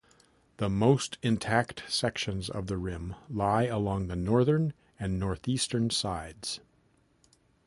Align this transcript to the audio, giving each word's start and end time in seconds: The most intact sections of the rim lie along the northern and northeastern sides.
The 0.57 0.67
most 0.67 1.19
intact 1.21 1.83
sections 1.87 2.49
of 2.49 2.65
the 2.65 2.79
rim 2.79 3.13
lie 3.29 3.65
along 3.65 4.07
the 4.07 4.15
northern 4.15 4.73
and 4.99 5.19
northeastern 5.19 5.91
sides. 5.91 6.59